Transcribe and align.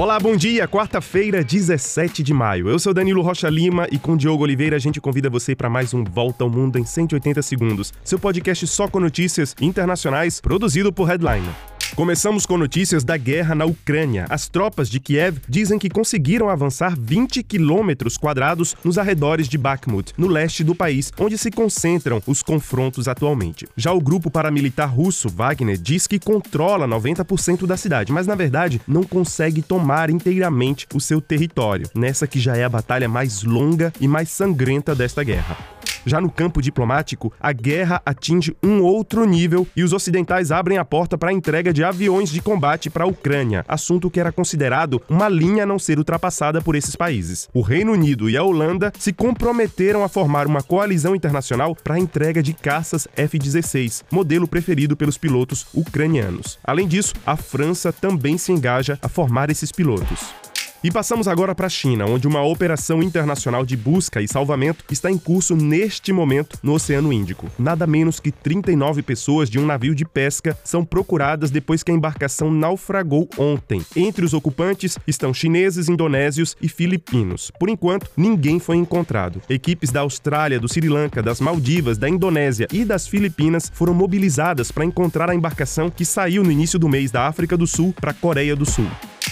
Olá, 0.00 0.18
bom 0.18 0.34
dia. 0.34 0.66
Quarta-feira, 0.66 1.44
17 1.44 2.22
de 2.22 2.32
maio. 2.32 2.70
Eu 2.70 2.78
sou 2.78 2.94
Danilo 2.94 3.20
Rocha 3.20 3.50
Lima 3.50 3.86
e 3.92 3.98
com 3.98 4.16
Diogo 4.16 4.44
Oliveira 4.44 4.76
a 4.76 4.78
gente 4.78 4.98
convida 4.98 5.28
você 5.28 5.54
para 5.54 5.68
mais 5.68 5.92
um 5.92 6.02
Volta 6.02 6.42
ao 6.42 6.48
Mundo 6.48 6.78
em 6.78 6.86
180 6.86 7.42
segundos. 7.42 7.92
Seu 8.02 8.18
podcast 8.18 8.66
só 8.66 8.88
com 8.88 8.98
notícias 8.98 9.54
internacionais, 9.60 10.40
produzido 10.40 10.90
por 10.90 11.04
Headline. 11.04 11.46
Começamos 11.94 12.46
com 12.46 12.56
notícias 12.56 13.04
da 13.04 13.16
guerra 13.16 13.54
na 13.54 13.64
Ucrânia. 13.64 14.24
As 14.30 14.48
tropas 14.48 14.88
de 14.88 15.00
Kiev 15.00 15.38
dizem 15.48 15.78
que 15.78 15.90
conseguiram 15.90 16.48
avançar 16.48 16.96
20 16.96 17.42
quilômetros 17.42 18.16
quadrados 18.16 18.76
nos 18.84 18.96
arredores 18.96 19.48
de 19.48 19.58
Bakhmut, 19.58 20.12
no 20.16 20.28
leste 20.28 20.62
do 20.62 20.74
país, 20.74 21.12
onde 21.18 21.36
se 21.36 21.50
concentram 21.50 22.22
os 22.26 22.42
confrontos 22.42 23.08
atualmente. 23.08 23.68
Já 23.76 23.92
o 23.92 24.00
grupo 24.00 24.30
paramilitar 24.30 24.94
russo 24.94 25.28
Wagner 25.28 25.76
diz 25.76 26.06
que 26.06 26.18
controla 26.18 26.86
90% 26.86 27.66
da 27.66 27.76
cidade, 27.76 28.12
mas 28.12 28.26
na 28.26 28.34
verdade 28.34 28.80
não 28.86 29.02
consegue 29.02 29.60
tomar 29.60 30.10
inteiramente 30.10 30.86
o 30.94 31.00
seu 31.00 31.20
território, 31.20 31.90
nessa 31.94 32.26
que 32.26 32.38
já 32.38 32.56
é 32.56 32.64
a 32.64 32.68
batalha 32.68 33.08
mais 33.08 33.42
longa 33.42 33.92
e 34.00 34.06
mais 34.06 34.30
sangrenta 34.30 34.94
desta 34.94 35.22
guerra. 35.22 35.56
Já 36.06 36.20
no 36.20 36.30
campo 36.30 36.62
diplomático, 36.62 37.32
a 37.40 37.52
guerra 37.52 38.00
atinge 38.04 38.56
um 38.62 38.82
outro 38.82 39.24
nível 39.24 39.66
e 39.76 39.82
os 39.82 39.92
ocidentais 39.92 40.50
abrem 40.50 40.78
a 40.78 40.84
porta 40.84 41.18
para 41.18 41.30
a 41.30 41.32
entrega 41.32 41.72
de 41.72 41.84
aviões 41.84 42.30
de 42.30 42.40
combate 42.40 42.88
para 42.88 43.04
a 43.04 43.06
Ucrânia, 43.06 43.64
assunto 43.68 44.10
que 44.10 44.20
era 44.20 44.32
considerado 44.32 45.02
uma 45.08 45.28
linha 45.28 45.64
a 45.64 45.66
não 45.66 45.78
ser 45.78 45.98
ultrapassada 45.98 46.60
por 46.60 46.74
esses 46.74 46.96
países. 46.96 47.48
O 47.52 47.60
Reino 47.60 47.92
Unido 47.92 48.30
e 48.30 48.36
a 48.36 48.42
Holanda 48.42 48.92
se 48.98 49.12
comprometeram 49.12 50.02
a 50.02 50.08
formar 50.08 50.46
uma 50.46 50.62
coalizão 50.62 51.14
internacional 51.14 51.74
para 51.74 51.94
a 51.94 51.98
entrega 51.98 52.42
de 52.42 52.54
caças 52.54 53.06
F-16, 53.16 54.04
modelo 54.10 54.48
preferido 54.48 54.96
pelos 54.96 55.18
pilotos 55.18 55.66
ucranianos. 55.74 56.58
Além 56.64 56.88
disso, 56.88 57.14
a 57.26 57.36
França 57.36 57.92
também 57.92 58.38
se 58.38 58.52
engaja 58.52 58.98
a 59.02 59.08
formar 59.08 59.50
esses 59.50 59.70
pilotos. 59.72 60.39
E 60.82 60.90
passamos 60.90 61.28
agora 61.28 61.54
para 61.54 61.66
a 61.66 61.70
China, 61.70 62.06
onde 62.06 62.26
uma 62.26 62.42
operação 62.42 63.02
internacional 63.02 63.66
de 63.66 63.76
busca 63.76 64.22
e 64.22 64.26
salvamento 64.26 64.82
está 64.90 65.10
em 65.10 65.18
curso 65.18 65.54
neste 65.54 66.10
momento 66.10 66.58
no 66.62 66.72
Oceano 66.72 67.12
Índico. 67.12 67.50
Nada 67.58 67.86
menos 67.86 68.18
que 68.18 68.32
39 68.32 69.02
pessoas 69.02 69.50
de 69.50 69.58
um 69.58 69.66
navio 69.66 69.94
de 69.94 70.06
pesca 70.06 70.56
são 70.64 70.82
procuradas 70.82 71.50
depois 71.50 71.82
que 71.82 71.92
a 71.92 71.94
embarcação 71.94 72.50
naufragou 72.50 73.28
ontem. 73.36 73.84
Entre 73.94 74.24
os 74.24 74.32
ocupantes 74.32 74.98
estão 75.06 75.34
chineses, 75.34 75.86
indonésios 75.90 76.56
e 76.62 76.68
filipinos. 76.68 77.50
Por 77.60 77.68
enquanto, 77.68 78.10
ninguém 78.16 78.58
foi 78.58 78.76
encontrado. 78.76 79.42
Equipes 79.50 79.90
da 79.90 80.00
Austrália, 80.00 80.58
do 80.58 80.66
Sri 80.66 80.88
Lanka, 80.88 81.22
das 81.22 81.42
Maldivas, 81.42 81.98
da 81.98 82.08
Indonésia 82.08 82.66
e 82.72 82.86
das 82.86 83.06
Filipinas 83.06 83.70
foram 83.74 83.92
mobilizadas 83.92 84.72
para 84.72 84.86
encontrar 84.86 85.28
a 85.28 85.34
embarcação 85.34 85.90
que 85.90 86.06
saiu 86.06 86.42
no 86.42 86.50
início 86.50 86.78
do 86.78 86.88
mês 86.88 87.10
da 87.10 87.26
África 87.26 87.54
do 87.54 87.66
Sul 87.66 87.94
para 88.00 88.12
a 88.12 88.14
Coreia 88.14 88.56
do 88.56 88.64
Sul. 88.64 88.90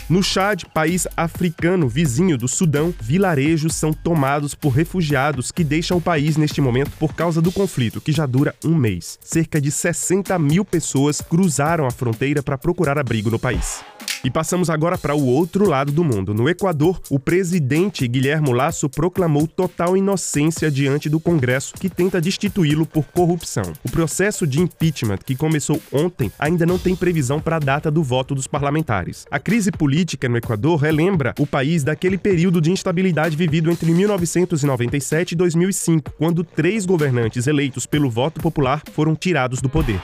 No 0.09 0.23
Chad, 0.23 0.65
país 0.73 1.07
africano 1.15 1.87
vizinho 1.87 2.39
do 2.39 2.49
Sudão, 2.49 2.95
vilarejos 2.99 3.75
são 3.75 3.93
tomados 3.93 4.55
por 4.55 4.71
refugiados 4.71 5.53
que 5.53 5.63
deixam 5.63 5.99
o 5.99 6.01
país 6.01 6.39
neste 6.39 6.63
momento 6.63 6.91
por 6.99 7.13
causa 7.13 7.43
do 7.43 7.53
conflito, 7.53 8.01
que 8.01 8.11
já 8.11 8.25
dura 8.25 8.55
um 8.65 8.75
mês. 8.75 9.19
Cerca 9.21 9.61
de 9.61 9.71
60 9.71 10.39
mil 10.39 10.65
pessoas 10.65 11.21
cruzaram 11.21 11.87
a 11.87 11.91
fronteira 11.91 12.43
para 12.43 12.57
procurar 12.57 12.99
abrigo 12.99 13.31
no 13.31 13.39
país. 13.39 13.85
E 14.25 14.31
passamos 14.31 14.69
agora 14.69 14.99
para 14.99 15.15
o 15.15 15.25
outro 15.25 15.69
lado 15.69 15.93
do 15.93 16.03
mundo. 16.03 16.35
No 16.35 16.49
Equador, 16.49 17.01
o 17.09 17.21
presidente 17.21 18.07
Guilherme 18.09 18.53
Lasso 18.53 18.89
proclamou 18.89 19.47
total 19.47 19.97
inocência 19.97 20.71
diante 20.71 21.09
do 21.09 21.21
Congresso, 21.21 21.75
que 21.75 21.89
tenta 21.89 22.21
destituí-lo 22.21 22.85
por 22.85 23.05
corrupção. 23.05 23.73
O 23.85 23.91
processo 23.91 24.45
de 24.45 24.61
impeachment, 24.61 25.19
que 25.25 25.37
começou 25.37 25.81
ontem, 25.93 26.33
ainda 26.37 26.67
não 26.67 26.79
tem 26.79 26.97
previsão 26.97 27.41
para 27.41 27.57
a 27.57 27.61
data 27.61 27.91
do 27.91 28.03
voto 28.03 28.35
dos 28.35 28.49
parlamentares. 28.49 29.25
A 29.31 29.39
crise 29.39 29.71
política 29.71 30.29
no 30.29 30.37
Equador 30.37 30.81
relembra 30.81 31.33
o 31.39 31.47
país 31.47 31.85
daquele 31.85 32.19
período 32.19 32.61
de 32.61 32.73
instabilidade 32.73 33.37
vivido 33.37 33.71
entre 33.71 33.93
1997 33.93 35.33
e 35.33 35.37
2005, 35.37 36.13
quando 36.19 36.43
três 36.43 36.85
governantes 36.85 37.47
eleitos 37.47 37.87
pelo 37.87 38.11
voto 38.11 38.41
popular 38.41 38.83
foram 38.93 39.15
tirados 39.15 39.61
do 39.61 39.69
poder. 39.69 40.01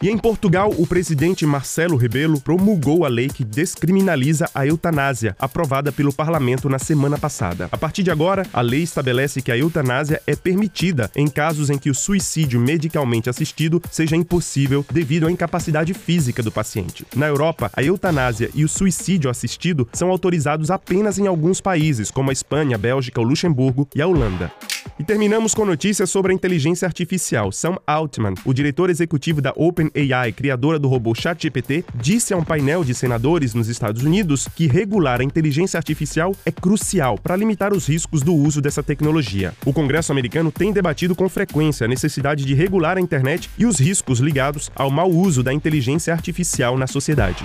E 0.00 0.08
em 0.08 0.16
Portugal, 0.16 0.72
o 0.78 0.86
presidente 0.86 1.44
Marcelo 1.44 1.96
Rebelo 1.96 2.40
promulgou 2.40 3.04
a 3.04 3.08
lei 3.08 3.26
que 3.26 3.42
descriminaliza 3.42 4.48
a 4.54 4.64
eutanásia, 4.64 5.34
aprovada 5.40 5.90
pelo 5.90 6.12
parlamento 6.12 6.68
na 6.68 6.78
semana 6.78 7.18
passada. 7.18 7.68
A 7.72 7.76
partir 7.76 8.04
de 8.04 8.10
agora, 8.10 8.46
a 8.52 8.60
lei 8.60 8.84
estabelece 8.84 9.42
que 9.42 9.50
a 9.50 9.58
eutanásia 9.58 10.22
é 10.24 10.36
permitida 10.36 11.10
em 11.16 11.26
casos 11.26 11.68
em 11.68 11.76
que 11.76 11.90
o 11.90 11.94
suicídio 11.94 12.60
medicalmente 12.60 13.28
assistido 13.28 13.82
seja 13.90 14.14
impossível 14.14 14.86
devido 14.88 15.26
à 15.26 15.32
incapacidade 15.32 15.92
física 15.94 16.44
do 16.44 16.52
paciente. 16.52 17.04
Na 17.16 17.26
Europa, 17.26 17.68
a 17.74 17.82
eutanásia 17.82 18.50
e 18.54 18.64
o 18.64 18.68
suicídio 18.68 19.28
assistido 19.28 19.88
são 19.92 20.10
autorizados 20.10 20.70
apenas 20.70 21.18
em 21.18 21.26
alguns 21.26 21.60
países, 21.60 22.08
como 22.08 22.30
a 22.30 22.32
Espanha, 22.32 22.76
a 22.76 22.78
Bélgica, 22.78 23.20
o 23.20 23.24
Luxemburgo 23.24 23.88
e 23.96 24.00
a 24.00 24.06
Holanda. 24.06 24.52
E 24.98 25.04
terminamos 25.04 25.54
com 25.54 25.64
notícias 25.64 26.10
sobre 26.10 26.32
a 26.32 26.34
inteligência 26.34 26.86
artificial. 26.86 27.50
Sam 27.50 27.76
Altman, 27.86 28.34
o 28.44 28.52
diretor 28.52 28.90
executivo 28.90 29.40
da 29.40 29.52
OpenAI, 29.56 30.32
criadora 30.32 30.78
do 30.78 30.88
robô 30.88 31.14
ChatGPT, 31.14 31.84
disse 31.94 32.32
a 32.32 32.36
um 32.36 32.44
painel 32.44 32.84
de 32.84 32.94
senadores 32.94 33.54
nos 33.54 33.68
Estados 33.68 34.02
Unidos 34.02 34.48
que 34.54 34.66
regular 34.66 35.20
a 35.20 35.24
inteligência 35.24 35.78
artificial 35.78 36.34
é 36.44 36.50
crucial 36.50 37.18
para 37.18 37.36
limitar 37.36 37.72
os 37.72 37.86
riscos 37.86 38.22
do 38.22 38.34
uso 38.34 38.60
dessa 38.60 38.82
tecnologia. 38.82 39.54
O 39.64 39.72
Congresso 39.72 40.12
americano 40.12 40.52
tem 40.52 40.72
debatido 40.72 41.14
com 41.14 41.28
frequência 41.28 41.84
a 41.84 41.88
necessidade 41.88 42.44
de 42.44 42.54
regular 42.54 42.96
a 42.96 43.00
internet 43.00 43.50
e 43.58 43.66
os 43.66 43.78
riscos 43.78 44.20
ligados 44.20 44.70
ao 44.74 44.90
mau 44.90 45.10
uso 45.10 45.42
da 45.42 45.52
inteligência 45.52 46.12
artificial 46.12 46.76
na 46.76 46.86
sociedade. 46.86 47.44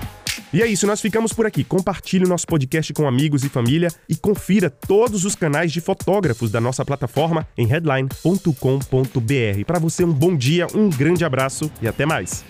E 0.54 0.62
é 0.62 0.68
isso, 0.68 0.86
nós 0.86 1.02
ficamos 1.02 1.34
por 1.34 1.48
aqui. 1.48 1.64
Compartilhe 1.64 2.26
o 2.26 2.28
nosso 2.28 2.46
podcast 2.46 2.94
com 2.94 3.08
amigos 3.08 3.44
e 3.44 3.50
família 3.50 3.90
e 4.08 4.16
confira 4.16 4.70
todos 4.70 5.26
os 5.26 5.36
canais 5.36 5.72
de 5.72 5.82
fotógrafos 5.82 6.52
da 6.52 6.62
nossa 6.62 6.86
plataforma 6.86 7.48
em 7.58 7.66
headline.com.br. 7.66 9.66
Para 9.66 9.80
você, 9.80 10.04
um 10.04 10.14
bom 10.14 10.36
dia, 10.36 10.68
um 10.76 10.90
grande 10.90 11.26
abraço 11.26 11.72
e 11.82 11.88
até 11.88 12.06
mais. 12.06 12.46